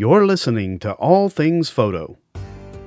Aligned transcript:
You're 0.00 0.24
listening 0.24 0.78
to 0.78 0.92
All 0.92 1.28
Things 1.28 1.68
Photo. 1.68 2.16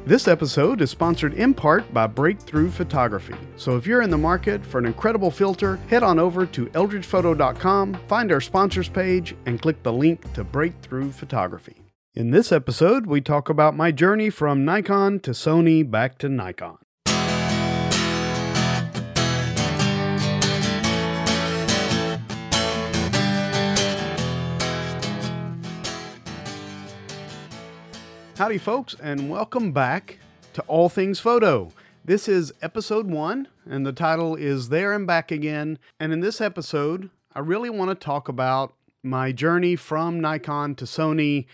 This 0.03 0.27
episode 0.27 0.81
is 0.81 0.89
sponsored 0.89 1.35
in 1.35 1.53
part 1.53 1.93
by 1.93 2.07
Breakthrough 2.07 2.71
Photography. 2.71 3.35
So 3.55 3.77
if 3.77 3.85
you're 3.85 4.01
in 4.01 4.09
the 4.09 4.17
market 4.17 4.65
for 4.65 4.79
an 4.79 4.87
incredible 4.87 5.29
filter, 5.29 5.75
head 5.91 6.01
on 6.01 6.17
over 6.17 6.47
to 6.47 6.65
eldridgephoto.com, 6.65 7.99
find 8.07 8.31
our 8.31 8.41
sponsors 8.41 8.89
page, 8.89 9.35
and 9.45 9.61
click 9.61 9.83
the 9.83 9.93
link 9.93 10.33
to 10.33 10.43
Breakthrough 10.43 11.11
Photography. 11.11 11.83
In 12.15 12.31
this 12.31 12.51
episode, 12.51 13.05
we 13.05 13.21
talk 13.21 13.47
about 13.47 13.77
my 13.77 13.91
journey 13.91 14.31
from 14.31 14.65
Nikon 14.65 15.19
to 15.19 15.31
Sony 15.33 15.87
back 15.87 16.17
to 16.17 16.29
Nikon. 16.29 16.79
Howdy, 28.43 28.57
folks, 28.57 28.93
and 29.01 29.29
welcome 29.29 29.71
back 29.71 30.19
to 30.51 30.61
All 30.63 30.89
Things 30.89 31.17
Photo. 31.17 31.71
This 32.03 32.27
is 32.27 32.51
episode 32.61 33.09
one, 33.09 33.47
and 33.65 33.85
the 33.85 33.93
title 33.93 34.35
is 34.35 34.67
There 34.67 34.91
and 34.91 35.07
Back 35.07 35.31
Again. 35.31 35.79
And 35.97 36.11
in 36.11 36.19
this 36.19 36.41
episode, 36.41 37.09
I 37.33 37.39
really 37.39 37.69
want 37.69 37.91
to 37.91 37.95
talk 37.95 38.27
about 38.27 38.73
my 39.01 39.31
journey 39.31 39.77
from 39.77 40.19
Nikon 40.19 40.75
to 40.75 40.83
Sony 40.83 41.45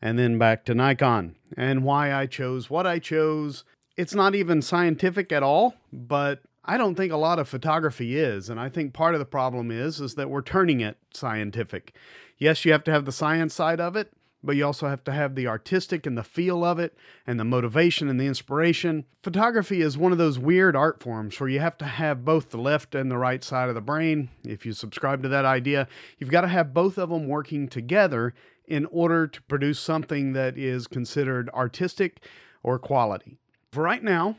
and 0.00 0.18
then 0.18 0.38
back 0.38 0.64
to 0.64 0.74
Nikon 0.74 1.36
and 1.54 1.84
why 1.84 2.14
I 2.14 2.24
chose 2.24 2.70
what 2.70 2.86
I 2.86 2.98
chose. 2.98 3.64
It's 3.98 4.14
not 4.14 4.34
even 4.34 4.62
scientific 4.62 5.30
at 5.30 5.42
all, 5.42 5.74
but 5.92 6.40
I 6.64 6.78
don't 6.78 6.94
think 6.94 7.12
a 7.12 7.18
lot 7.18 7.38
of 7.38 7.46
photography 7.46 8.18
is, 8.18 8.48
and 8.48 8.58
I 8.58 8.70
think 8.70 8.94
part 8.94 9.14
of 9.14 9.18
the 9.18 9.26
problem 9.26 9.70
is 9.70 10.00
is 10.00 10.14
that 10.14 10.30
we're 10.30 10.40
turning 10.40 10.80
it 10.80 10.96
scientific. 11.12 11.94
Yes, 12.38 12.64
you 12.64 12.72
have 12.72 12.84
to 12.84 12.90
have 12.90 13.04
the 13.04 13.12
science 13.12 13.52
side 13.52 13.82
of 13.82 13.96
it, 13.96 14.12
but 14.42 14.56
you 14.56 14.64
also 14.64 14.88
have 14.88 15.02
to 15.04 15.12
have 15.12 15.34
the 15.34 15.46
artistic 15.46 16.06
and 16.06 16.16
the 16.16 16.22
feel 16.22 16.64
of 16.64 16.78
it 16.78 16.96
and 17.26 17.38
the 17.38 17.44
motivation 17.44 18.08
and 18.08 18.20
the 18.20 18.26
inspiration. 18.26 19.04
Photography 19.22 19.80
is 19.80 19.98
one 19.98 20.12
of 20.12 20.18
those 20.18 20.38
weird 20.38 20.76
art 20.76 21.02
forms 21.02 21.38
where 21.38 21.48
you 21.48 21.60
have 21.60 21.76
to 21.78 21.84
have 21.84 22.24
both 22.24 22.50
the 22.50 22.58
left 22.58 22.94
and 22.94 23.10
the 23.10 23.18
right 23.18 23.42
side 23.42 23.68
of 23.68 23.74
the 23.74 23.80
brain. 23.80 24.30
If 24.44 24.64
you 24.64 24.72
subscribe 24.72 25.22
to 25.22 25.28
that 25.28 25.44
idea, 25.44 25.88
you've 26.18 26.30
got 26.30 26.42
to 26.42 26.48
have 26.48 26.74
both 26.74 26.98
of 26.98 27.10
them 27.10 27.26
working 27.26 27.68
together 27.68 28.34
in 28.66 28.86
order 28.86 29.26
to 29.26 29.42
produce 29.42 29.80
something 29.80 30.34
that 30.34 30.56
is 30.56 30.86
considered 30.86 31.50
artistic 31.50 32.22
or 32.62 32.78
quality. 32.78 33.38
For 33.72 33.82
right 33.82 34.02
now, 34.02 34.36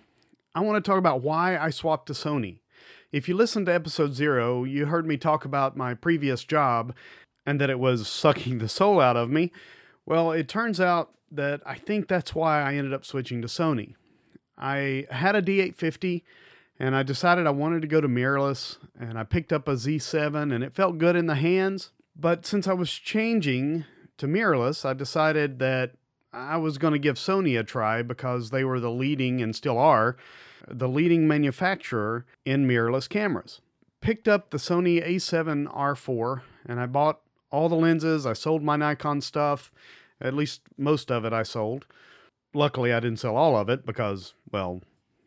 I 0.55 0.61
want 0.61 0.83
to 0.83 0.87
talk 0.87 0.97
about 0.97 1.21
why 1.21 1.57
I 1.57 1.69
swapped 1.71 2.07
to 2.07 2.13
Sony. 2.13 2.59
If 3.11 3.27
you 3.27 3.35
listened 3.35 3.65
to 3.65 3.73
episode 3.73 4.13
zero, 4.13 4.63
you 4.63 4.85
heard 4.85 5.05
me 5.05 5.17
talk 5.17 5.45
about 5.45 5.75
my 5.75 5.93
previous 5.93 6.43
job 6.43 6.93
and 7.45 7.59
that 7.59 7.69
it 7.69 7.79
was 7.79 8.07
sucking 8.07 8.57
the 8.59 8.69
soul 8.69 9.02
out 9.02 9.17
of 9.17 9.29
me. 9.29 9.52
Well, 10.09 10.31
it 10.31 10.47
turns 10.47 10.81
out 10.81 11.11
that 11.31 11.61
I 11.67 11.75
think 11.75 12.07
that's 12.07 12.33
why 12.33 12.63
I 12.63 12.73
ended 12.73 12.95
up 12.95 13.05
switching 13.05 13.43
to 13.43 13.47
Sony. 13.47 13.93
I 14.57 15.05
had 15.11 15.35
a 15.35 15.41
D850 15.41 16.23
and 16.79 16.95
I 16.95 17.03
decided 17.03 17.45
I 17.45 17.52
wanted 17.52 17.83
to 17.83 17.88
go 17.88 18.02
to 18.02 18.07
mirrorless 18.07 18.77
and 18.99 19.19
I 19.19 19.23
picked 19.23 19.53
up 19.53 19.67
a 19.67 19.73
Z7 19.73 20.52
and 20.52 20.63
it 20.63 20.73
felt 20.73 20.97
good 20.97 21.15
in 21.15 21.27
the 21.27 21.35
hands. 21.35 21.91
But 22.15 22.43
since 22.47 22.67
I 22.67 22.73
was 22.73 22.91
changing 22.91 23.85
to 24.17 24.25
mirrorless, 24.25 24.83
I 24.83 24.93
decided 24.93 25.59
that 25.59 25.91
I 26.33 26.57
was 26.57 26.80
going 26.80 26.93
to 26.93 26.99
give 26.99 27.17
Sony 27.17 27.59
a 27.59 27.63
try 27.63 28.02
because 28.02 28.49
they 28.49 28.63
were 28.63 28.80
the 28.80 28.89
leading 28.89 29.43
and 29.43 29.55
still 29.55 29.77
are 29.77 30.17
the 30.67 30.89
leading 30.89 31.27
manufacturer 31.27 32.25
in 32.45 32.67
mirrorless 32.67 33.07
cameras. 33.07 33.61
Picked 34.02 34.27
up 34.27 34.49
the 34.49 34.57
Sony 34.57 35.07
A7 35.07 35.71
R4 35.71 36.41
and 36.65 36.80
I 36.80 36.87
bought 36.87 37.19
all 37.52 37.69
the 37.69 37.75
lenses. 37.75 38.25
I 38.25 38.33
sold 38.33 38.63
my 38.63 38.75
Nikon 38.75 39.21
stuff 39.21 39.71
at 40.21 40.33
least 40.33 40.61
most 40.77 41.11
of 41.11 41.25
it 41.25 41.33
I 41.33 41.43
sold. 41.43 41.85
Luckily, 42.53 42.91
I 42.91 42.99
didn't 42.99 43.19
sell 43.19 43.35
all 43.35 43.55
of 43.55 43.69
it 43.69 43.85
because, 43.85 44.33
well, 44.51 44.81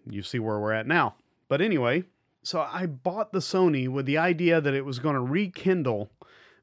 you 0.08 0.22
see 0.22 0.38
where 0.38 0.58
we're 0.58 0.72
at 0.72 0.86
now. 0.86 1.14
But 1.48 1.60
anyway, 1.60 2.04
so 2.42 2.60
I 2.60 2.86
bought 2.86 3.32
the 3.32 3.38
Sony 3.38 3.88
with 3.88 4.06
the 4.06 4.18
idea 4.18 4.60
that 4.60 4.74
it 4.74 4.84
was 4.84 4.98
going 4.98 5.14
to 5.14 5.20
rekindle 5.20 6.10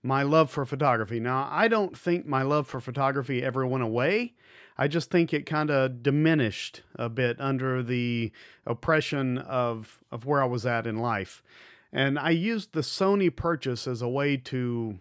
my 0.04 0.24
love 0.24 0.50
for 0.50 0.66
photography. 0.66 1.20
Now, 1.20 1.48
I 1.52 1.68
don't 1.68 1.98
think 1.98 2.26
my 2.26 2.42
love 2.42 2.68
for 2.68 2.80
photography 2.80 3.44
ever 3.44 3.66
went 3.66 3.84
away. 3.84 4.34
I 4.78 4.88
just 4.88 5.12
think 5.12 5.34
it 5.34 5.46
kind 5.46 5.70
of 5.70 6.02
diminished 6.02 6.84
a 6.96 7.10
bit 7.10 7.40
under 7.40 7.84
the 7.84 8.32
oppression 8.66 9.38
of, 9.38 10.00
of 10.12 10.26
where 10.26 10.42
I 10.42 10.46
was 10.46 10.66
at 10.66 10.88
in 10.88 10.98
life. 11.00 11.44
And 11.92 12.18
I 12.18 12.30
used 12.30 12.74
the 12.74 12.82
Sony 12.82 13.34
purchase 13.36 13.88
as 13.88 14.02
a 14.02 14.08
way 14.08 14.38
to 14.38 15.00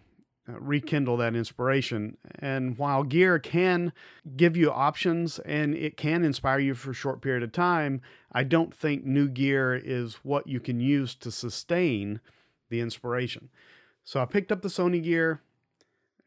Uh, 0.49 0.59
rekindle 0.59 1.17
that 1.17 1.35
inspiration. 1.35 2.17
And 2.39 2.77
while 2.77 3.03
gear 3.03 3.39
can 3.39 3.91
give 4.37 4.55
you 4.55 4.71
options 4.71 5.37
and 5.39 5.75
it 5.75 5.97
can 5.97 6.23
inspire 6.23 6.59
you 6.59 6.73
for 6.75 6.91
a 6.91 6.93
short 6.93 7.21
period 7.21 7.43
of 7.43 7.51
time, 7.51 8.01
I 8.31 8.43
don't 8.43 8.73
think 8.73 9.05
new 9.05 9.27
gear 9.27 9.75
is 9.75 10.15
what 10.23 10.47
you 10.47 10.59
can 10.59 10.79
use 10.79 11.13
to 11.15 11.31
sustain 11.31 12.19
the 12.69 12.79
inspiration. 12.79 13.49
So 14.03 14.21
I 14.21 14.25
picked 14.25 14.51
up 14.51 14.61
the 14.61 14.69
Sony 14.69 15.03
gear 15.03 15.41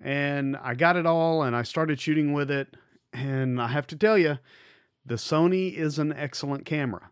and 0.01 0.57
I 0.57 0.75
got 0.75 0.97
it 0.97 1.07
all 1.07 1.43
and 1.43 1.57
I 1.57 1.63
started 1.63 1.99
shooting 1.99 2.33
with 2.33 2.51
it. 2.51 2.77
And 3.13 3.61
I 3.61 3.69
have 3.69 3.87
to 3.89 3.97
tell 3.97 4.19
you, 4.19 4.39
the 5.05 5.15
Sony 5.15 5.75
is 5.75 5.99
an 5.99 6.13
excellent 6.13 6.65
camera. 6.65 7.11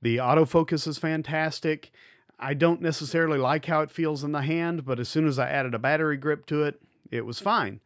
The 0.00 0.18
autofocus 0.18 0.86
is 0.86 0.98
fantastic. 0.98 1.92
I 2.38 2.54
don't 2.54 2.80
necessarily 2.80 3.38
like 3.38 3.66
how 3.66 3.82
it 3.82 3.90
feels 3.90 4.24
in 4.24 4.32
the 4.32 4.42
hand, 4.42 4.84
but 4.84 4.98
as 4.98 5.08
soon 5.08 5.26
as 5.26 5.38
I 5.38 5.48
added 5.48 5.74
a 5.74 5.78
battery 5.78 6.16
grip 6.16 6.46
to 6.46 6.64
it, 6.64 6.80
it 7.10 7.26
was 7.26 7.38
fine. 7.38 7.80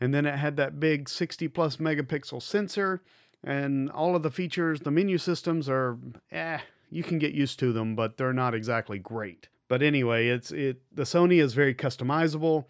And 0.00 0.12
then 0.12 0.26
it 0.26 0.36
had 0.36 0.56
that 0.56 0.80
big 0.80 1.08
60 1.08 1.48
plus 1.48 1.76
megapixel 1.76 2.42
sensor, 2.42 3.02
and 3.44 3.90
all 3.90 4.14
of 4.14 4.22
the 4.22 4.30
features, 4.30 4.80
the 4.80 4.90
menu 4.90 5.18
systems 5.18 5.68
are, 5.68 5.98
eh, 6.30 6.58
you 6.90 7.02
can 7.02 7.18
get 7.18 7.32
used 7.32 7.58
to 7.60 7.72
them, 7.72 7.94
but 7.94 8.16
they're 8.16 8.32
not 8.32 8.54
exactly 8.54 8.98
great. 8.98 9.48
But 9.68 9.82
anyway, 9.82 10.28
it's 10.28 10.52
it 10.52 10.82
the 10.92 11.04
Sony 11.04 11.42
is 11.42 11.54
very 11.54 11.74
customizable. 11.74 12.66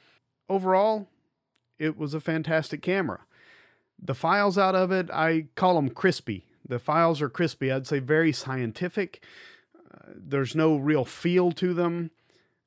Overall, 0.48 1.08
it 1.78 1.98
was 1.98 2.14
a 2.14 2.20
fantastic 2.20 2.80
camera. 2.80 3.20
The 4.00 4.14
files 4.14 4.56
out 4.56 4.76
of 4.76 4.92
it, 4.92 5.10
I 5.10 5.46
call 5.56 5.74
them 5.74 5.90
crispy. 5.90 6.46
The 6.68 6.78
files 6.78 7.20
are 7.20 7.28
crispy. 7.28 7.72
I'd 7.72 7.88
say 7.88 7.98
very 7.98 8.32
scientific 8.32 9.24
there's 10.14 10.54
no 10.54 10.76
real 10.76 11.04
feel 11.04 11.52
to 11.52 11.74
them. 11.74 12.10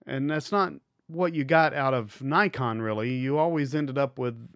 And 0.06 0.30
that's 0.30 0.52
not 0.52 0.74
what 1.08 1.34
you 1.34 1.44
got 1.44 1.74
out 1.74 1.94
of 1.94 2.22
Nikon, 2.22 2.82
really. 2.82 3.14
You 3.16 3.38
always 3.38 3.74
ended 3.74 3.98
up 3.98 4.18
with, 4.18 4.54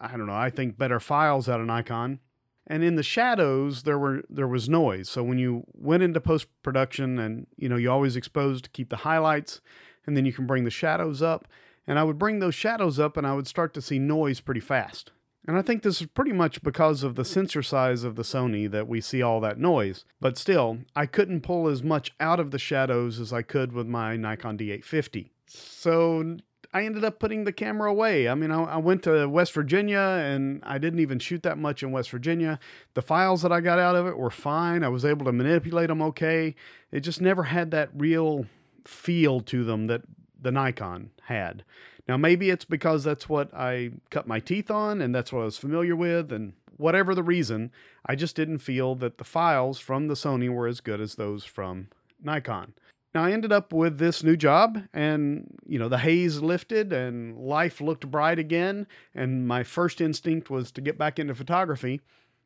I 0.00 0.12
don't 0.12 0.26
know, 0.26 0.34
I 0.34 0.50
think 0.50 0.78
better 0.78 1.00
files 1.00 1.48
out 1.48 1.60
of 1.60 1.66
Nikon. 1.66 2.20
And 2.66 2.84
in 2.84 2.94
the 2.94 3.02
shadows, 3.02 3.82
there 3.82 3.98
were 3.98 4.22
there 4.30 4.46
was 4.46 4.68
noise. 4.68 5.08
So 5.08 5.22
when 5.22 5.38
you 5.38 5.64
went 5.72 6.04
into 6.04 6.20
post 6.20 6.46
production, 6.62 7.18
and 7.18 7.46
you 7.56 7.68
know, 7.68 7.76
you 7.76 7.90
always 7.90 8.14
exposed 8.14 8.64
to 8.64 8.70
keep 8.70 8.88
the 8.88 8.98
highlights, 8.98 9.60
and 10.06 10.16
then 10.16 10.24
you 10.24 10.32
can 10.32 10.46
bring 10.46 10.64
the 10.64 10.70
shadows 10.70 11.22
up. 11.22 11.48
And 11.86 11.98
I 11.98 12.04
would 12.04 12.18
bring 12.18 12.38
those 12.38 12.54
shadows 12.54 13.00
up, 13.00 13.16
and 13.16 13.26
I 13.26 13.34
would 13.34 13.48
start 13.48 13.74
to 13.74 13.82
see 13.82 13.98
noise 13.98 14.40
pretty 14.40 14.60
fast. 14.60 15.10
And 15.46 15.56
I 15.56 15.62
think 15.62 15.82
this 15.82 16.00
is 16.00 16.06
pretty 16.06 16.32
much 16.32 16.62
because 16.62 17.02
of 17.02 17.16
the 17.16 17.24
sensor 17.24 17.62
size 17.62 18.04
of 18.04 18.14
the 18.14 18.22
Sony 18.22 18.70
that 18.70 18.86
we 18.86 19.00
see 19.00 19.22
all 19.22 19.40
that 19.40 19.58
noise. 19.58 20.04
But 20.20 20.38
still, 20.38 20.78
I 20.94 21.06
couldn't 21.06 21.40
pull 21.40 21.68
as 21.68 21.82
much 21.82 22.12
out 22.20 22.38
of 22.38 22.52
the 22.52 22.58
shadows 22.58 23.18
as 23.18 23.32
I 23.32 23.42
could 23.42 23.72
with 23.72 23.86
my 23.88 24.16
Nikon 24.16 24.56
D850. 24.56 25.30
So 25.46 26.36
I 26.72 26.84
ended 26.84 27.04
up 27.04 27.18
putting 27.18 27.44
the 27.44 27.52
camera 27.52 27.90
away. 27.90 28.28
I 28.28 28.34
mean, 28.34 28.50
I, 28.50 28.62
I, 28.62 28.76
went 28.76 29.02
to 29.02 29.28
West 29.28 29.52
Virginia 29.52 29.98
and 29.98 30.62
I 30.64 30.78
didn't 30.78 31.00
even 31.00 31.18
shoot 31.18 31.42
that 31.42 31.58
much 31.58 31.82
in 31.82 31.92
West 31.92 32.10
Virginia. 32.10 32.58
The 32.94 33.02
files 33.02 33.42
that 33.42 33.52
I 33.52 33.60
got 33.60 33.78
out 33.78 33.96
of 33.96 34.06
it 34.06 34.16
were 34.16 34.30
fine. 34.30 34.82
I 34.82 34.88
was 34.88 35.04
able 35.04 35.26
to 35.26 35.32
manipulate 35.32 35.88
them 35.88 36.00
okay. 36.02 36.54
It 36.90 37.00
just 37.00 37.20
never 37.20 37.42
had 37.42 37.72
that 37.72 37.90
real 37.94 38.46
feel 38.86 39.40
to 39.40 39.64
them 39.64 39.86
that 39.86 40.02
the 40.40 40.50
Nikon 40.50 41.10
had. 41.24 41.64
Now, 42.08 42.16
maybe 42.16 42.50
it's 42.50 42.64
because 42.64 43.04
that's 43.04 43.28
what 43.28 43.52
I 43.54 43.92
cut 44.10 44.26
my 44.26 44.40
teeth 44.40 44.70
on 44.70 45.00
and 45.00 45.14
that's 45.14 45.32
what 45.32 45.42
I 45.42 45.44
was 45.44 45.58
familiar 45.58 45.94
with, 45.94 46.32
and 46.32 46.54
whatever 46.76 47.14
the 47.14 47.22
reason, 47.22 47.70
I 48.04 48.16
just 48.16 48.34
didn't 48.34 48.58
feel 48.58 48.94
that 48.96 49.18
the 49.18 49.24
files 49.24 49.78
from 49.78 50.08
the 50.08 50.14
Sony 50.14 50.50
were 50.50 50.66
as 50.66 50.80
good 50.80 51.00
as 51.00 51.14
those 51.14 51.44
from 51.44 51.88
Nikon. 52.22 52.74
Now, 53.14 53.24
I 53.24 53.32
ended 53.32 53.52
up 53.52 53.72
with 53.72 53.98
this 53.98 54.22
new 54.22 54.36
job, 54.36 54.82
and 54.92 55.58
you 55.66 55.78
know, 55.78 55.88
the 55.88 55.98
haze 55.98 56.40
lifted 56.40 56.92
and 56.92 57.36
life 57.36 57.80
looked 57.80 58.10
bright 58.10 58.38
again. 58.38 58.86
And 59.14 59.46
my 59.46 59.62
first 59.64 60.00
instinct 60.00 60.48
was 60.48 60.72
to 60.72 60.80
get 60.80 60.96
back 60.96 61.18
into 61.18 61.34
photography, 61.34 62.00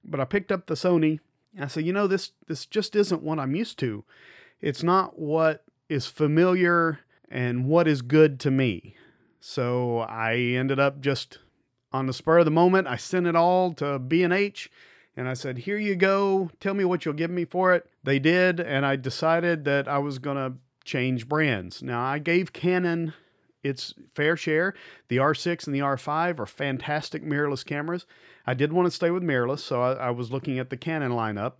but 0.04 0.18
I 0.18 0.24
picked 0.24 0.50
up 0.50 0.66
the 0.66 0.74
Sony. 0.74 1.20
I 1.58 1.68
said, 1.68 1.86
you 1.86 1.92
know, 1.92 2.06
this 2.06 2.32
this 2.48 2.66
just 2.66 2.96
isn't 2.96 3.22
what 3.22 3.38
I'm 3.38 3.54
used 3.54 3.78
to. 3.78 4.04
It's 4.60 4.82
not 4.82 5.18
what 5.18 5.64
is 5.88 6.06
familiar 6.06 7.00
and 7.30 7.66
what 7.66 7.86
is 7.86 8.02
good 8.02 8.40
to 8.40 8.50
me. 8.50 8.96
So 9.48 10.00
I 10.00 10.34
ended 10.34 10.80
up 10.80 11.00
just 11.00 11.38
on 11.92 12.06
the 12.06 12.12
spur 12.12 12.40
of 12.40 12.46
the 12.46 12.50
moment, 12.50 12.88
I 12.88 12.96
sent 12.96 13.28
it 13.28 13.36
all 13.36 13.72
to 13.74 13.96
B&H 14.00 14.68
and 15.16 15.28
I 15.28 15.34
said, 15.34 15.58
"Here 15.58 15.78
you 15.78 15.94
go. 15.94 16.50
Tell 16.58 16.74
me 16.74 16.84
what 16.84 17.04
you'll 17.04 17.14
give 17.14 17.30
me 17.30 17.44
for 17.44 17.72
it." 17.72 17.88
They 18.02 18.18
did, 18.18 18.58
and 18.58 18.84
I 18.84 18.96
decided 18.96 19.64
that 19.64 19.86
I 19.86 19.98
was 19.98 20.18
going 20.18 20.36
to 20.36 20.58
change 20.84 21.28
brands. 21.28 21.80
Now, 21.80 22.04
I 22.04 22.18
gave 22.18 22.52
Canon 22.52 23.14
its 23.62 23.94
fair 24.16 24.36
share. 24.36 24.74
The 25.06 25.18
R6 25.18 25.64
and 25.66 25.74
the 25.74 25.80
R5 25.80 26.40
are 26.40 26.46
fantastic 26.46 27.24
mirrorless 27.24 27.64
cameras. 27.64 28.04
I 28.48 28.54
did 28.54 28.72
want 28.72 28.86
to 28.86 28.90
stay 28.90 29.12
with 29.12 29.22
mirrorless, 29.22 29.60
so 29.60 29.80
I, 29.80 29.92
I 29.92 30.10
was 30.10 30.32
looking 30.32 30.58
at 30.58 30.70
the 30.70 30.76
Canon 30.76 31.12
lineup. 31.12 31.52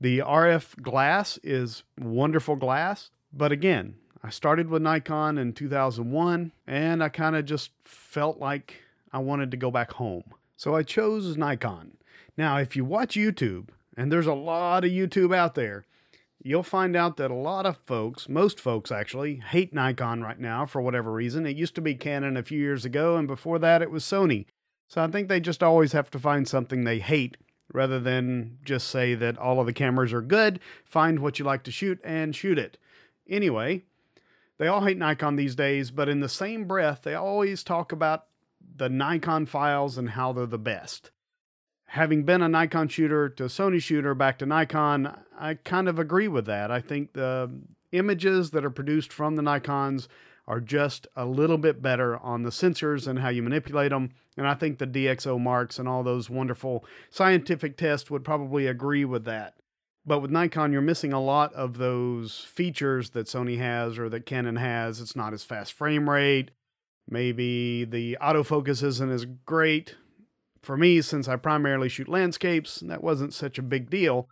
The 0.00 0.18
RF 0.18 0.82
glass 0.82 1.38
is 1.44 1.84
wonderful 1.96 2.56
glass, 2.56 3.10
but 3.32 3.52
again, 3.52 3.94
I 4.22 4.30
started 4.30 4.68
with 4.68 4.82
Nikon 4.82 5.38
in 5.38 5.52
2001 5.52 6.52
and 6.66 7.02
I 7.02 7.08
kind 7.08 7.36
of 7.36 7.44
just 7.44 7.70
felt 7.82 8.38
like 8.38 8.82
I 9.12 9.18
wanted 9.18 9.50
to 9.50 9.56
go 9.56 9.70
back 9.70 9.92
home. 9.92 10.24
So 10.56 10.74
I 10.74 10.82
chose 10.82 11.36
Nikon. 11.36 11.96
Now, 12.36 12.58
if 12.58 12.76
you 12.76 12.84
watch 12.84 13.16
YouTube, 13.16 13.68
and 13.96 14.10
there's 14.10 14.26
a 14.26 14.34
lot 14.34 14.84
of 14.84 14.90
YouTube 14.90 15.34
out 15.34 15.54
there, 15.54 15.84
you'll 16.42 16.62
find 16.62 16.96
out 16.96 17.16
that 17.16 17.30
a 17.30 17.34
lot 17.34 17.66
of 17.66 17.76
folks, 17.78 18.28
most 18.28 18.60
folks 18.60 18.92
actually, 18.92 19.36
hate 19.36 19.74
Nikon 19.74 20.22
right 20.22 20.38
now 20.38 20.64
for 20.66 20.80
whatever 20.80 21.12
reason. 21.12 21.46
It 21.46 21.56
used 21.56 21.74
to 21.74 21.80
be 21.80 21.94
Canon 21.94 22.36
a 22.36 22.42
few 22.42 22.58
years 22.58 22.84
ago, 22.84 23.16
and 23.16 23.26
before 23.26 23.58
that 23.58 23.82
it 23.82 23.90
was 23.90 24.04
Sony. 24.04 24.46
So 24.88 25.02
I 25.02 25.08
think 25.08 25.28
they 25.28 25.40
just 25.40 25.62
always 25.62 25.92
have 25.92 26.10
to 26.10 26.18
find 26.18 26.46
something 26.46 26.84
they 26.84 26.98
hate 26.98 27.36
rather 27.72 28.00
than 28.00 28.58
just 28.64 28.88
say 28.88 29.14
that 29.14 29.38
all 29.38 29.60
of 29.60 29.66
the 29.66 29.72
cameras 29.72 30.12
are 30.12 30.22
good, 30.22 30.60
find 30.84 31.20
what 31.20 31.38
you 31.38 31.44
like 31.44 31.62
to 31.64 31.70
shoot 31.70 32.00
and 32.02 32.34
shoot 32.34 32.58
it. 32.58 32.76
Anyway, 33.28 33.84
they 34.60 34.68
all 34.68 34.84
hate 34.84 34.98
Nikon 34.98 35.34
these 35.34 35.56
days, 35.56 35.90
but 35.90 36.08
in 36.08 36.20
the 36.20 36.28
same 36.28 36.66
breath, 36.66 37.00
they 37.02 37.14
always 37.14 37.64
talk 37.64 37.90
about 37.90 38.26
the 38.76 38.88
Nikon 38.88 39.46
files 39.46 39.98
and 39.98 40.10
how 40.10 40.32
they're 40.32 40.46
the 40.46 40.58
best 40.58 41.10
having 41.90 42.22
been 42.22 42.40
a 42.40 42.48
Nikon 42.48 42.86
shooter 42.86 43.28
to 43.28 43.44
Sony 43.44 43.82
shooter 43.82 44.14
back 44.14 44.38
to 44.38 44.46
Nikon, 44.46 45.12
I 45.36 45.54
kind 45.54 45.88
of 45.88 45.98
agree 45.98 46.28
with 46.28 46.46
that. 46.46 46.70
I 46.70 46.80
think 46.80 47.14
the 47.14 47.50
images 47.90 48.52
that 48.52 48.64
are 48.64 48.70
produced 48.70 49.12
from 49.12 49.34
the 49.34 49.42
Nikons 49.42 50.06
are 50.46 50.60
just 50.60 51.08
a 51.16 51.26
little 51.26 51.58
bit 51.58 51.82
better 51.82 52.16
on 52.18 52.44
the 52.44 52.50
sensors 52.50 53.08
and 53.08 53.18
how 53.18 53.28
you 53.28 53.42
manipulate 53.42 53.90
them. 53.90 54.10
And 54.36 54.46
I 54.46 54.54
think 54.54 54.78
the 54.78 54.86
DxO 54.86 55.40
marks 55.40 55.80
and 55.80 55.88
all 55.88 56.04
those 56.04 56.30
wonderful 56.30 56.84
scientific 57.10 57.76
tests 57.76 58.08
would 58.08 58.24
probably 58.24 58.68
agree 58.68 59.04
with 59.04 59.24
that. 59.24 59.54
But 60.06 60.20
with 60.20 60.30
Nikon, 60.30 60.72
you're 60.72 60.80
missing 60.80 61.12
a 61.12 61.20
lot 61.20 61.52
of 61.54 61.78
those 61.78 62.40
features 62.40 63.10
that 63.10 63.26
Sony 63.26 63.58
has 63.58 63.98
or 63.98 64.08
that 64.08 64.26
Canon 64.26 64.56
has. 64.56 65.00
It's 65.00 65.14
not 65.14 65.32
as 65.32 65.44
fast 65.44 65.72
frame 65.72 66.08
rate. 66.08 66.50
Maybe 67.08 67.84
the 67.84 68.16
autofocus 68.20 68.82
isn't 68.82 69.10
as 69.10 69.26
great 69.44 69.96
for 70.62 70.76
me, 70.76 71.00
since 71.00 71.28
I 71.28 71.36
primarily 71.36 71.88
shoot 71.88 72.08
landscapes, 72.08 72.80
that 72.80 73.02
wasn't 73.02 73.34
such 73.34 73.58
a 73.58 73.62
big 73.62 73.88
deal 73.90 74.28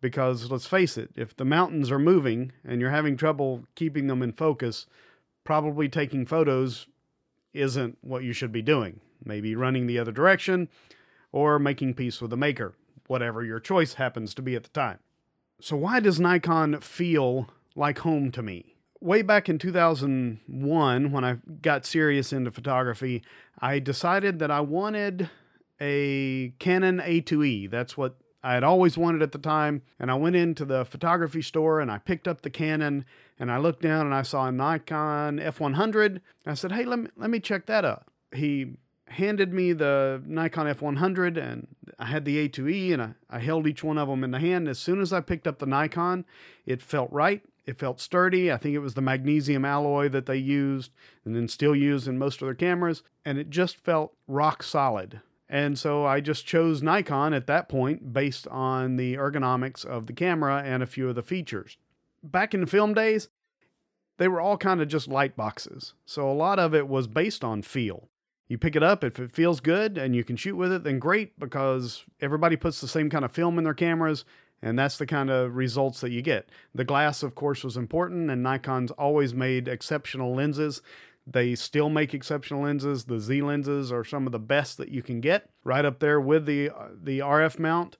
because 0.00 0.50
let's 0.50 0.66
face 0.66 0.96
it, 0.96 1.10
if 1.16 1.36
the 1.36 1.44
mountains 1.44 1.90
are 1.90 1.98
moving 1.98 2.52
and 2.64 2.80
you're 2.80 2.90
having 2.90 3.16
trouble 3.16 3.64
keeping 3.74 4.06
them 4.06 4.22
in 4.22 4.32
focus, 4.32 4.86
probably 5.44 5.88
taking 5.88 6.26
photos 6.26 6.86
isn't 7.52 7.98
what 8.02 8.22
you 8.22 8.32
should 8.32 8.52
be 8.52 8.62
doing. 8.62 9.00
Maybe 9.24 9.54
running 9.54 9.86
the 9.86 9.98
other 9.98 10.12
direction 10.12 10.68
or 11.32 11.58
making 11.58 11.94
peace 11.94 12.20
with 12.20 12.30
the 12.30 12.36
maker, 12.36 12.74
whatever 13.06 13.44
your 13.44 13.60
choice 13.60 13.94
happens 13.94 14.34
to 14.34 14.42
be 14.42 14.54
at 14.54 14.62
the 14.62 14.70
time. 14.70 14.98
So, 15.60 15.76
why 15.76 16.00
does 16.00 16.18
Nikon 16.18 16.80
feel 16.80 17.50
like 17.76 17.98
home 17.98 18.30
to 18.32 18.42
me? 18.42 18.76
Way 19.00 19.22
back 19.22 19.48
in 19.48 19.58
2001, 19.58 21.12
when 21.12 21.24
I 21.24 21.36
got 21.62 21.86
serious 21.86 22.32
into 22.32 22.50
photography, 22.50 23.22
I 23.58 23.78
decided 23.78 24.38
that 24.38 24.50
I 24.50 24.60
wanted 24.60 25.30
a 25.80 26.52
Canon 26.58 26.98
A2E. 26.98 27.70
That's 27.70 27.96
what 27.96 28.16
I 28.42 28.54
had 28.54 28.64
always 28.64 28.96
wanted 28.96 29.22
at 29.22 29.32
the 29.32 29.38
time. 29.38 29.82
And 29.98 30.10
I 30.10 30.14
went 30.14 30.36
into 30.36 30.64
the 30.64 30.84
photography 30.84 31.42
store 31.42 31.80
and 31.80 31.90
I 31.90 31.98
picked 31.98 32.28
up 32.28 32.42
the 32.42 32.50
Canon 32.50 33.04
and 33.38 33.50
I 33.50 33.58
looked 33.58 33.82
down 33.82 34.06
and 34.06 34.14
I 34.14 34.22
saw 34.22 34.46
a 34.46 34.52
Nikon 34.52 35.38
F100. 35.38 36.20
I 36.46 36.54
said, 36.54 36.72
hey, 36.72 36.84
let 36.84 36.98
me, 36.98 37.08
let 37.16 37.30
me 37.30 37.40
check 37.40 37.66
that 37.66 37.84
up. 37.84 38.10
He 38.34 38.76
handed 39.10 39.52
me 39.52 39.72
the 39.72 40.22
Nikon 40.24 40.66
F100 40.66 41.36
and 41.36 41.66
I 41.98 42.06
had 42.06 42.24
the 42.24 42.48
A2E 42.48 42.92
and 42.92 43.02
I, 43.02 43.14
I 43.28 43.38
held 43.40 43.66
each 43.66 43.84
one 43.84 43.98
of 43.98 44.08
them 44.08 44.24
in 44.24 44.30
the 44.30 44.38
hand. 44.38 44.68
As 44.68 44.78
soon 44.78 45.00
as 45.00 45.12
I 45.12 45.20
picked 45.20 45.46
up 45.46 45.58
the 45.58 45.66
Nikon, 45.66 46.24
it 46.64 46.80
felt 46.80 47.10
right. 47.12 47.42
It 47.66 47.78
felt 47.78 48.00
sturdy. 48.00 48.50
I 48.50 48.56
think 48.56 48.74
it 48.74 48.80
was 48.80 48.94
the 48.94 49.02
magnesium 49.02 49.64
alloy 49.64 50.08
that 50.08 50.26
they 50.26 50.36
used 50.36 50.92
and 51.24 51.36
then 51.36 51.48
still 51.48 51.74
use 51.74 52.08
in 52.08 52.18
most 52.18 52.40
of 52.40 52.46
their 52.46 52.54
cameras. 52.54 53.02
And 53.24 53.38
it 53.38 53.50
just 53.50 53.76
felt 53.76 54.14
rock 54.26 54.62
solid. 54.62 55.20
And 55.48 55.78
so 55.78 56.06
I 56.06 56.20
just 56.20 56.46
chose 56.46 56.82
Nikon 56.82 57.34
at 57.34 57.48
that 57.48 57.68
point 57.68 58.12
based 58.12 58.46
on 58.48 58.96
the 58.96 59.14
ergonomics 59.14 59.84
of 59.84 60.06
the 60.06 60.12
camera 60.12 60.62
and 60.64 60.82
a 60.82 60.86
few 60.86 61.08
of 61.08 61.16
the 61.16 61.22
features. 61.22 61.76
Back 62.22 62.54
in 62.54 62.60
the 62.60 62.66
film 62.68 62.94
days, 62.94 63.28
they 64.18 64.28
were 64.28 64.40
all 64.40 64.56
kind 64.56 64.80
of 64.80 64.88
just 64.88 65.08
light 65.08 65.36
boxes. 65.36 65.94
So 66.06 66.30
a 66.30 66.32
lot 66.32 66.60
of 66.60 66.74
it 66.74 66.86
was 66.86 67.08
based 67.08 67.42
on 67.42 67.62
feel. 67.62 68.08
You 68.50 68.58
pick 68.58 68.74
it 68.74 68.82
up, 68.82 69.04
if 69.04 69.20
it 69.20 69.30
feels 69.30 69.60
good 69.60 69.96
and 69.96 70.14
you 70.14 70.24
can 70.24 70.36
shoot 70.36 70.56
with 70.56 70.72
it, 70.72 70.82
then 70.82 70.98
great 70.98 71.38
because 71.38 72.04
everybody 72.20 72.56
puts 72.56 72.80
the 72.80 72.88
same 72.88 73.08
kind 73.08 73.24
of 73.24 73.30
film 73.30 73.56
in 73.58 73.64
their 73.64 73.74
cameras 73.74 74.24
and 74.62 74.78
that's 74.78 74.98
the 74.98 75.06
kind 75.06 75.30
of 75.30 75.56
results 75.56 76.00
that 76.00 76.10
you 76.10 76.22
get. 76.22 76.48
The 76.74 76.84
glass, 76.84 77.22
of 77.22 77.34
course, 77.34 77.64
was 77.64 77.76
important, 77.76 78.30
and 78.30 78.42
Nikon's 78.42 78.90
always 78.90 79.32
made 79.32 79.68
exceptional 79.68 80.34
lenses. 80.34 80.82
They 81.26 81.54
still 81.54 81.88
make 81.88 82.12
exceptional 82.12 82.62
lenses. 82.62 83.04
The 83.04 83.20
Z 83.20 83.40
lenses 83.42 83.92
are 83.92 84.04
some 84.04 84.26
of 84.26 84.32
the 84.32 84.38
best 84.38 84.76
that 84.78 84.88
you 84.90 85.02
can 85.02 85.20
get, 85.20 85.48
right 85.64 85.84
up 85.84 86.00
there 86.00 86.20
with 86.20 86.46
the 86.46 86.70
uh, 86.70 86.88
the 87.02 87.20
RF 87.20 87.58
mount. 87.58 87.96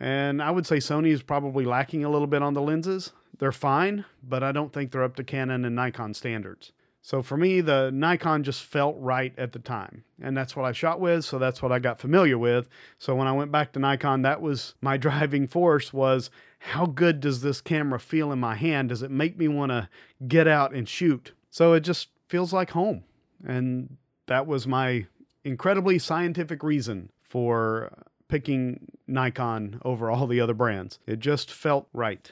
And 0.00 0.40
I 0.40 0.50
would 0.50 0.66
say 0.66 0.76
Sony 0.76 1.08
is 1.08 1.22
probably 1.22 1.64
lacking 1.64 2.04
a 2.04 2.10
little 2.10 2.28
bit 2.28 2.42
on 2.42 2.54
the 2.54 2.62
lenses. 2.62 3.12
They're 3.38 3.52
fine, 3.52 4.04
but 4.22 4.42
I 4.42 4.52
don't 4.52 4.72
think 4.72 4.92
they're 4.92 5.02
up 5.02 5.16
to 5.16 5.24
Canon 5.24 5.64
and 5.64 5.74
Nikon 5.74 6.14
standards. 6.14 6.72
So 7.08 7.22
for 7.22 7.38
me, 7.38 7.62
the 7.62 7.90
Nikon 7.90 8.44
just 8.44 8.62
felt 8.64 8.94
right 8.98 9.32
at 9.38 9.52
the 9.52 9.58
time. 9.58 10.04
And 10.20 10.36
that's 10.36 10.54
what 10.54 10.66
I 10.66 10.72
shot 10.72 11.00
with, 11.00 11.24
so 11.24 11.38
that's 11.38 11.62
what 11.62 11.72
I 11.72 11.78
got 11.78 11.98
familiar 11.98 12.36
with. 12.36 12.68
So 12.98 13.14
when 13.14 13.26
I 13.26 13.32
went 13.32 13.50
back 13.50 13.72
to 13.72 13.78
Nikon, 13.78 14.20
that 14.22 14.42
was 14.42 14.74
my 14.82 14.98
driving 14.98 15.46
force 15.46 15.90
was 15.90 16.28
how 16.58 16.84
good 16.84 17.20
does 17.20 17.40
this 17.40 17.62
camera 17.62 17.98
feel 17.98 18.30
in 18.30 18.38
my 18.38 18.56
hand? 18.56 18.90
Does 18.90 19.00
it 19.00 19.10
make 19.10 19.38
me 19.38 19.48
want 19.48 19.72
to 19.72 19.88
get 20.28 20.46
out 20.46 20.74
and 20.74 20.86
shoot? 20.86 21.32
So 21.50 21.72
it 21.72 21.80
just 21.80 22.08
feels 22.28 22.52
like 22.52 22.72
home. 22.72 23.04
And 23.42 23.96
that 24.26 24.46
was 24.46 24.66
my 24.66 25.06
incredibly 25.44 25.98
scientific 25.98 26.62
reason 26.62 27.10
for 27.22 27.90
picking 28.28 28.92
Nikon 29.06 29.80
over 29.82 30.10
all 30.10 30.26
the 30.26 30.42
other 30.42 30.52
brands. 30.52 30.98
It 31.06 31.20
just 31.20 31.50
felt 31.50 31.88
right. 31.94 32.30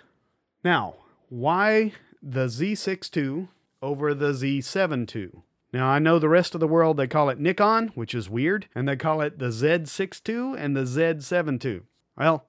Now, 0.63 0.97
why 1.31 1.93
the 2.23 2.45
Z6 2.49 3.17
II 3.17 3.49
over 3.83 4.15
the 4.15 4.33
Z7 4.33 5.15
II? 5.15 5.31
Now, 5.73 5.89
I 5.89 5.99
know 5.99 6.19
the 6.19 6.29
rest 6.29 6.55
of 6.55 6.61
the 6.61 6.69
world, 6.69 6.97
they 6.97 7.07
call 7.07 7.29
it 7.29 7.41
Nikon, 7.41 7.89
which 7.89 8.15
is 8.15 8.31
weird, 8.31 8.69
and 8.75 8.89
they 8.89 8.97
call 8.97 9.21
it 9.21 9.39
the 9.39 9.49
Z6 9.49 10.29
II 10.29 10.59
and 10.59 10.77
the 10.77 10.83
Z7 10.83 11.65
II. 11.65 11.83
Well, 12.17 12.47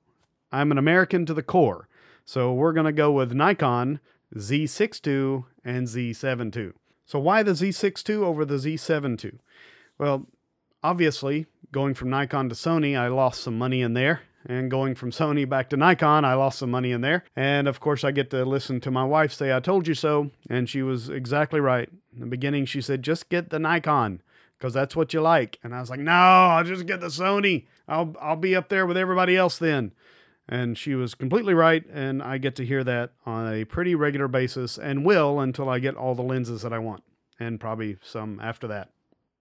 I'm 0.51 0.71
an 0.71 0.77
American 0.77 1.25
to 1.25 1.33
the 1.33 1.43
core, 1.43 1.89
so 2.23 2.53
we're 2.53 2.73
going 2.73 2.85
to 2.85 2.91
go 2.91 3.11
with 3.11 3.33
Nikon 3.33 3.99
Z6 4.35 5.05
II 5.05 5.45
and 5.65 5.87
Z7 5.87 6.55
II. 6.55 6.71
So 7.05 7.19
why 7.19 7.43
the 7.43 7.51
Z6 7.51 8.09
II 8.09 8.17
over 8.17 8.45
the 8.45 8.55
Z7 8.55 9.23
II? 9.23 9.31
Well, 9.97 10.27
obviously, 10.83 11.47
going 11.71 11.93
from 11.93 12.09
Nikon 12.09 12.49
to 12.49 12.55
Sony, 12.55 12.97
I 12.97 13.07
lost 13.07 13.41
some 13.41 13.57
money 13.57 13.81
in 13.81 13.93
there. 13.93 14.21
And 14.49 14.71
going 14.71 14.95
from 14.95 15.11
Sony 15.11 15.47
back 15.47 15.69
to 15.69 15.77
Nikon, 15.77 16.23
I 16.23 16.33
lost 16.35 16.59
some 16.59 16.71
money 16.71 16.93
in 16.93 17.01
there. 17.01 17.25
And 17.35 17.67
of 17.67 17.81
course, 17.81 18.05
I 18.05 18.11
get 18.11 18.29
to 18.29 18.45
listen 18.45 18.79
to 18.81 18.91
my 18.91 19.03
wife 19.03 19.33
say, 19.33 19.53
I 19.53 19.59
told 19.59 19.87
you 19.87 19.93
so. 19.93 20.31
And 20.49 20.69
she 20.69 20.81
was 20.81 21.09
exactly 21.09 21.59
right. 21.59 21.89
In 22.13 22.21
the 22.21 22.27
beginning, 22.27 22.65
she 22.65 22.79
said, 22.79 23.03
just 23.03 23.27
get 23.27 23.49
the 23.49 23.59
Nikon 23.59 24.21
because 24.57 24.73
that's 24.73 24.95
what 24.95 25.13
you 25.13 25.21
like. 25.21 25.59
And 25.63 25.75
I 25.75 25.81
was 25.81 25.89
like, 25.89 25.99
no, 25.99 26.11
I'll 26.11 26.63
just 26.63 26.85
get 26.85 27.01
the 27.01 27.07
Sony. 27.07 27.65
I'll, 27.89 28.15
I'll 28.21 28.37
be 28.37 28.55
up 28.55 28.69
there 28.69 28.85
with 28.85 28.97
everybody 28.97 29.35
else 29.35 29.57
then. 29.57 29.91
And 30.49 30.77
she 30.77 30.95
was 30.95 31.13
completely 31.13 31.53
right, 31.53 31.85
and 31.91 32.23
I 32.23 32.37
get 32.37 32.55
to 32.55 32.65
hear 32.65 32.81
that 32.85 33.11
on 33.25 33.53
a 33.53 33.65
pretty 33.65 33.95
regular 33.95 34.29
basis 34.29 34.77
and 34.77 35.05
will 35.05 35.41
until 35.41 35.67
I 35.67 35.79
get 35.79 35.95
all 35.97 36.15
the 36.15 36.23
lenses 36.23 36.61
that 36.61 36.71
I 36.71 36.79
want, 36.79 37.03
and 37.37 37.59
probably 37.59 37.97
some 38.01 38.39
after 38.39 38.65
that. 38.67 38.91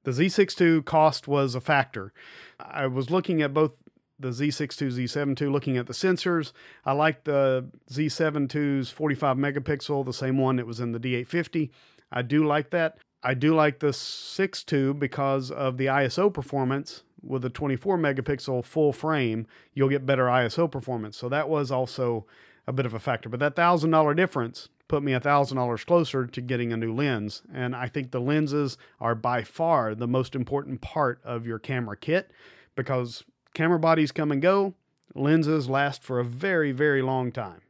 The 0.03 0.11
Z6 0.11 0.61
II 0.61 0.83
cost 0.83 1.29
was 1.29 1.55
a 1.55 1.61
factor. 1.61 2.13
I 2.59 2.89
was 2.89 3.09
looking 3.09 3.41
at 3.41 3.55
both 3.55 3.75
the 4.19 4.29
Z6 4.29 4.81
II, 4.81 4.89
Z7 4.89 5.41
II, 5.41 5.49
looking 5.49 5.77
at 5.77 5.87
the 5.87 5.93
sensors. 5.93 6.53
I 6.85 6.93
like 6.93 7.25
the 7.25 7.69
Z7 7.91 8.55
II's 8.55 8.91
45 8.91 9.37
megapixel, 9.37 10.05
the 10.05 10.13
same 10.13 10.39
one 10.39 10.57
that 10.57 10.67
was 10.67 10.81
in 10.81 10.93
the 10.93 11.01
D850. 11.01 11.71
I 12.11 12.23
do 12.23 12.47
like 12.47 12.71
that. 12.71 12.99
I 13.23 13.35
do 13.35 13.55
like 13.55 13.81
the 13.81 13.93
6 13.93 14.65
II 14.73 14.93
because 14.95 15.51
of 15.51 15.77
the 15.77 15.87
ISO 15.87 16.33
performance 16.33 17.03
with 17.23 17.45
a 17.45 17.51
24 17.51 17.99
megapixel 17.99 18.65
full 18.65 18.93
frame, 18.93 19.47
you'll 19.75 19.89
get 19.89 20.07
better 20.07 20.27
ISO 20.27 20.71
performance. 20.71 21.17
So 21.17 21.29
that 21.29 21.49
was 21.49 21.71
also 21.71 22.27
a 22.67 22.73
bit 22.73 22.87
of 22.87 22.95
a 22.95 22.99
factor. 22.99 23.29
But 23.29 23.41
that 23.41 23.57
$1,000 23.57 24.17
difference 24.17 24.69
put 24.89 25.03
me 25.03 25.13
a 25.13 25.21
$1,000 25.21 25.87
closer 25.87 26.27
to 26.27 26.41
getting 26.41 26.73
a 26.73 26.77
new 26.77 26.95
lens. 26.95 27.43
And 27.53 27.75
I 27.75 27.89
think 27.89 28.11
the 28.11 28.21
lenses 28.21 28.79
are 29.01 29.15
by 29.15 29.43
far 29.43 29.95
the 29.95 30.07
most 30.07 30.35
important 30.35 30.81
part 30.81 31.21
of 31.25 31.47
your 31.47 31.59
camera 31.59 31.97
kit 31.97 32.31
because 32.77 33.25
camera 33.57 33.79
bodies 33.79 34.13
come 34.13 34.31
and 34.31 34.43
go. 34.43 34.75
Lenses 35.15 35.69
last 35.69 36.03
for 36.03 36.21
a 36.21 36.25
very, 36.25 36.73
very 36.73 37.01
long 37.01 37.33
time 37.33 37.63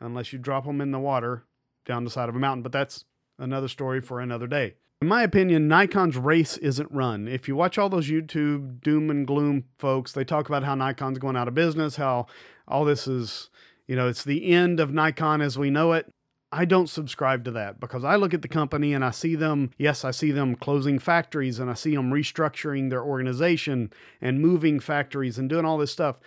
unless 0.00 0.32
you 0.32 0.38
drop 0.38 0.64
them 0.64 0.80
in 0.80 0.92
the 0.92 0.98
water 0.98 1.44
down 1.84 2.04
the 2.04 2.10
side 2.10 2.28
of 2.28 2.34
a 2.34 2.38
mountain. 2.38 2.62
But 2.62 2.72
that's 2.72 3.04
another 3.38 3.68
story 3.68 4.00
for 4.00 4.18
another 4.18 4.46
day. 4.46 4.74
In 5.02 5.08
my 5.08 5.22
opinion, 5.22 5.68
Nikon's 5.68 6.16
race 6.16 6.56
isn't 6.56 6.90
run. 6.90 7.28
If 7.28 7.48
you 7.48 7.54
watch 7.54 7.76
all 7.76 7.90
those 7.90 8.08
YouTube 8.08 8.80
doom 8.80 9.10
and 9.10 9.26
gloom 9.26 9.64
folks, 9.78 10.12
they 10.12 10.24
talk 10.24 10.48
about 10.48 10.64
how 10.64 10.74
Nikon's 10.74 11.18
going 11.18 11.36
out 11.36 11.48
of 11.48 11.54
business, 11.54 11.96
how 11.96 12.26
all 12.66 12.86
this 12.86 13.06
is, 13.06 13.50
you 13.86 13.94
know, 13.94 14.08
it's 14.08 14.24
the 14.24 14.50
end 14.50 14.80
of 14.80 14.94
Nikon 14.94 15.42
as 15.42 15.58
we 15.58 15.68
know 15.68 15.92
it. 15.92 16.10
I 16.56 16.64
don't 16.64 16.88
subscribe 16.88 17.44
to 17.44 17.50
that 17.50 17.80
because 17.80 18.02
I 18.02 18.16
look 18.16 18.32
at 18.32 18.40
the 18.40 18.48
company 18.48 18.94
and 18.94 19.04
I 19.04 19.10
see 19.10 19.34
them, 19.34 19.72
yes, 19.76 20.06
I 20.06 20.10
see 20.10 20.30
them 20.30 20.56
closing 20.56 20.98
factories 20.98 21.58
and 21.58 21.68
I 21.68 21.74
see 21.74 21.94
them 21.94 22.10
restructuring 22.10 22.88
their 22.88 23.02
organization 23.02 23.92
and 24.22 24.40
moving 24.40 24.80
factories 24.80 25.36
and 25.36 25.50
doing 25.50 25.66
all 25.66 25.76
this 25.76 25.92
stuff. 25.92 26.18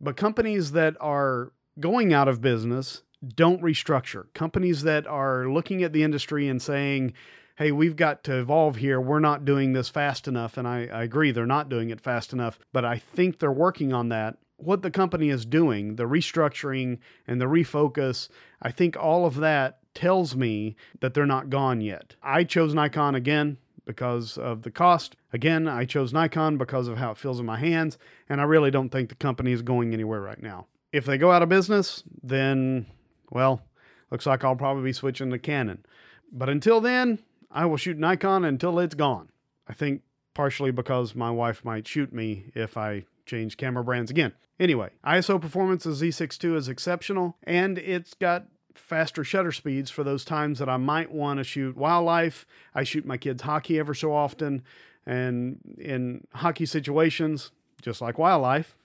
But 0.00 0.16
companies 0.16 0.72
that 0.72 0.96
are 0.98 1.52
going 1.78 2.14
out 2.14 2.26
of 2.26 2.40
business 2.40 3.02
don't 3.34 3.60
restructure. 3.60 4.32
Companies 4.32 4.82
that 4.84 5.06
are 5.06 5.46
looking 5.46 5.82
at 5.82 5.92
the 5.92 6.04
industry 6.04 6.48
and 6.48 6.62
saying, 6.62 7.12
hey, 7.56 7.70
we've 7.70 7.96
got 7.96 8.24
to 8.24 8.38
evolve 8.38 8.76
here. 8.76 8.98
We're 8.98 9.20
not 9.20 9.44
doing 9.44 9.74
this 9.74 9.90
fast 9.90 10.26
enough. 10.26 10.56
And 10.56 10.66
I, 10.66 10.86
I 10.86 11.02
agree, 11.02 11.32
they're 11.32 11.44
not 11.44 11.68
doing 11.68 11.90
it 11.90 12.00
fast 12.00 12.32
enough, 12.32 12.58
but 12.72 12.86
I 12.86 12.96
think 12.96 13.40
they're 13.40 13.52
working 13.52 13.92
on 13.92 14.08
that 14.08 14.38
what 14.56 14.82
the 14.82 14.90
company 14.90 15.28
is 15.28 15.44
doing, 15.44 15.96
the 15.96 16.04
restructuring 16.04 16.98
and 17.26 17.40
the 17.40 17.46
refocus, 17.46 18.28
I 18.62 18.70
think 18.70 18.96
all 18.96 19.26
of 19.26 19.36
that 19.36 19.78
tells 19.94 20.36
me 20.36 20.76
that 21.00 21.14
they're 21.14 21.26
not 21.26 21.50
gone 21.50 21.80
yet. 21.80 22.16
I 22.22 22.44
chose 22.44 22.74
Nikon 22.74 23.14
again 23.14 23.58
because 23.84 24.36
of 24.36 24.62
the 24.62 24.70
cost. 24.70 25.16
Again, 25.32 25.68
I 25.68 25.84
chose 25.84 26.12
Nikon 26.12 26.58
because 26.58 26.88
of 26.88 26.98
how 26.98 27.12
it 27.12 27.18
feels 27.18 27.40
in 27.40 27.46
my 27.46 27.58
hands, 27.58 27.98
and 28.28 28.40
I 28.40 28.44
really 28.44 28.70
don't 28.70 28.90
think 28.90 29.08
the 29.08 29.14
company 29.14 29.52
is 29.52 29.62
going 29.62 29.94
anywhere 29.94 30.20
right 30.20 30.42
now. 30.42 30.66
If 30.92 31.04
they 31.04 31.18
go 31.18 31.30
out 31.30 31.42
of 31.42 31.48
business, 31.48 32.02
then, 32.22 32.86
well, 33.30 33.62
looks 34.10 34.26
like 34.26 34.44
I'll 34.44 34.56
probably 34.56 34.84
be 34.84 34.92
switching 34.92 35.30
to 35.30 35.38
Canon. 35.38 35.84
But 36.32 36.48
until 36.48 36.80
then, 36.80 37.20
I 37.50 37.66
will 37.66 37.76
shoot 37.76 37.98
Nikon 37.98 38.44
until 38.44 38.78
it's 38.78 38.94
gone. 38.94 39.30
I 39.68 39.72
think 39.72 40.02
partially 40.34 40.70
because 40.70 41.14
my 41.14 41.30
wife 41.30 41.64
might 41.64 41.86
shoot 41.86 42.12
me 42.12 42.46
if 42.54 42.76
I 42.76 43.04
change 43.26 43.56
camera 43.56 43.84
brands 43.84 44.10
again. 44.10 44.32
Anyway, 44.58 44.90
ISO 45.04 45.40
performance 45.40 45.84
of 45.84 45.94
Z6 45.94 46.56
is 46.56 46.68
exceptional 46.68 47.36
and 47.42 47.78
it's 47.78 48.14
got 48.14 48.46
faster 48.74 49.24
shutter 49.24 49.52
speeds 49.52 49.90
for 49.90 50.04
those 50.04 50.24
times 50.24 50.58
that 50.58 50.68
I 50.68 50.76
might 50.76 51.10
want 51.10 51.38
to 51.38 51.44
shoot 51.44 51.76
wildlife. 51.76 52.46
I 52.74 52.84
shoot 52.84 53.04
my 53.04 53.16
kids 53.16 53.42
hockey 53.42 53.78
ever 53.78 53.94
so 53.94 54.14
often 54.14 54.62
and 55.04 55.58
in 55.78 56.26
hockey 56.34 56.66
situations, 56.66 57.52
just 57.82 58.00
like 58.00 58.18
wildlife, 58.18 58.76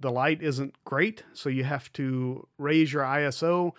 the 0.00 0.10
light 0.10 0.42
isn't 0.42 0.74
great, 0.84 1.24
so 1.32 1.48
you 1.48 1.64
have 1.64 1.92
to 1.94 2.46
raise 2.58 2.92
your 2.92 3.02
ISO 3.02 3.72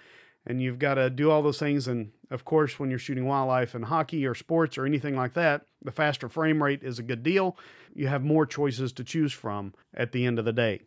and 0.46 0.62
you've 0.62 0.80
got 0.80 0.96
to 0.96 1.10
do 1.10 1.32
all 1.32 1.42
those 1.42 1.60
things 1.60 1.88
and 1.88 2.12
of 2.32 2.46
course, 2.46 2.80
when 2.80 2.90
you're 2.90 3.00
shooting 3.00 3.26
wildlife 3.26 3.76
and 3.76 3.86
hockey 3.86 4.26
or 4.26 4.36
sports 4.36 4.78
or 4.78 4.86
anything 4.86 5.16
like 5.16 5.34
that, 5.34 5.66
the 5.82 5.92
faster 5.92 6.30
frame 6.30 6.62
rate 6.62 6.84
is 6.84 7.00
a 7.00 7.04
good 7.04 7.24
deal. 7.24 7.58
You 7.94 8.08
have 8.08 8.24
more 8.24 8.46
choices 8.46 8.92
to 8.94 9.04
choose 9.04 9.34
from 9.34 9.74
at 9.94 10.12
the 10.12 10.26
end 10.26 10.40
of 10.40 10.46
the 10.46 10.54
day. 10.54 10.82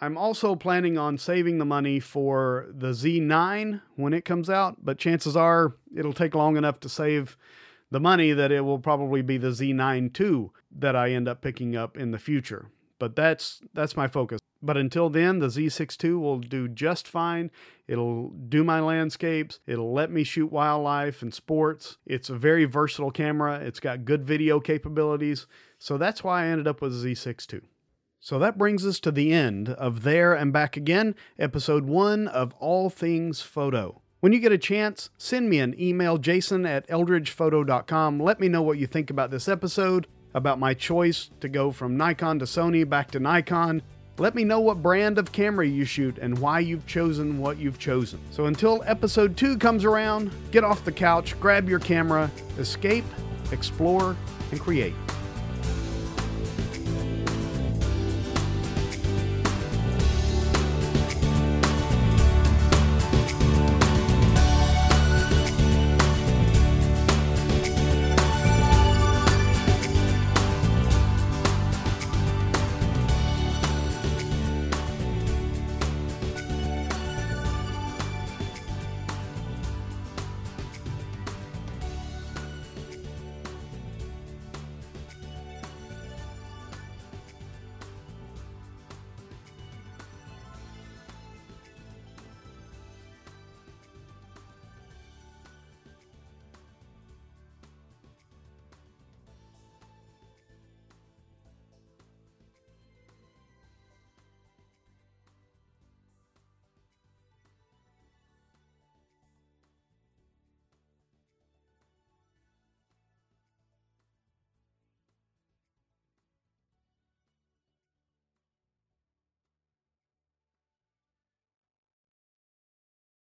I'm 0.00 0.16
also 0.16 0.54
planning 0.54 0.96
on 0.96 1.18
saving 1.18 1.58
the 1.58 1.64
money 1.64 1.98
for 1.98 2.66
the 2.70 2.90
Z9 2.90 3.80
when 3.96 4.12
it 4.12 4.24
comes 4.24 4.48
out, 4.48 4.84
but 4.84 4.98
chances 4.98 5.36
are 5.36 5.74
it'll 5.94 6.12
take 6.12 6.34
long 6.34 6.56
enough 6.56 6.78
to 6.80 6.88
save 6.88 7.36
the 7.90 8.00
money 8.00 8.32
that 8.32 8.52
it 8.52 8.60
will 8.60 8.78
probably 8.78 9.22
be 9.22 9.38
the 9.38 9.48
Z9 9.48 10.20
II 10.20 10.50
that 10.70 10.94
I 10.94 11.10
end 11.10 11.26
up 11.26 11.40
picking 11.42 11.74
up 11.74 11.96
in 11.96 12.12
the 12.12 12.18
future. 12.18 12.70
But 13.00 13.16
that's 13.16 13.60
that's 13.74 13.96
my 13.96 14.06
focus. 14.06 14.38
But 14.60 14.76
until 14.76 15.08
then, 15.08 15.38
the 15.38 15.46
Z6 15.46 16.04
II 16.04 16.14
will 16.14 16.38
do 16.38 16.68
just 16.68 17.06
fine. 17.06 17.50
It'll 17.86 18.30
do 18.30 18.64
my 18.64 18.80
landscapes. 18.80 19.60
It'll 19.66 19.92
let 19.92 20.10
me 20.10 20.24
shoot 20.24 20.50
wildlife 20.50 21.22
and 21.22 21.32
sports. 21.32 21.98
It's 22.04 22.28
a 22.28 22.36
very 22.36 22.64
versatile 22.64 23.12
camera. 23.12 23.60
It's 23.60 23.80
got 23.80 24.04
good 24.04 24.24
video 24.26 24.58
capabilities. 24.60 25.46
So 25.78 25.96
that's 25.96 26.24
why 26.24 26.44
I 26.44 26.48
ended 26.48 26.66
up 26.66 26.82
with 26.82 27.00
the 27.00 27.14
Z6 27.14 27.54
II. 27.54 27.60
So 28.20 28.38
that 28.40 28.58
brings 28.58 28.84
us 28.84 28.98
to 29.00 29.12
the 29.12 29.32
end 29.32 29.68
of 29.68 30.02
There 30.02 30.34
and 30.34 30.52
Back 30.52 30.76
Again, 30.76 31.14
episode 31.38 31.84
one 31.84 32.26
of 32.26 32.52
All 32.54 32.90
Things 32.90 33.40
Photo. 33.42 34.02
When 34.20 34.32
you 34.32 34.40
get 34.40 34.50
a 34.50 34.58
chance, 34.58 35.10
send 35.16 35.48
me 35.48 35.60
an 35.60 35.80
email, 35.80 36.18
jason 36.18 36.66
at 36.66 36.88
eldridgephoto.com. 36.88 38.18
Let 38.18 38.40
me 38.40 38.48
know 38.48 38.62
what 38.62 38.78
you 38.78 38.88
think 38.88 39.10
about 39.10 39.30
this 39.30 39.46
episode, 39.48 40.08
about 40.34 40.58
my 40.58 40.74
choice 40.74 41.30
to 41.38 41.48
go 41.48 41.70
from 41.70 41.96
Nikon 41.96 42.40
to 42.40 42.44
Sony 42.44 42.86
back 42.88 43.12
to 43.12 43.20
Nikon, 43.20 43.82
let 44.18 44.34
me 44.34 44.44
know 44.44 44.60
what 44.60 44.82
brand 44.82 45.18
of 45.18 45.32
camera 45.32 45.66
you 45.66 45.84
shoot 45.84 46.18
and 46.18 46.38
why 46.38 46.60
you've 46.60 46.86
chosen 46.86 47.38
what 47.38 47.58
you've 47.58 47.78
chosen. 47.78 48.18
So 48.30 48.46
until 48.46 48.82
episode 48.86 49.36
two 49.36 49.56
comes 49.56 49.84
around, 49.84 50.30
get 50.50 50.64
off 50.64 50.84
the 50.84 50.92
couch, 50.92 51.38
grab 51.40 51.68
your 51.68 51.78
camera, 51.78 52.30
escape, 52.58 53.04
explore, 53.52 54.16
and 54.50 54.60
create. 54.60 54.94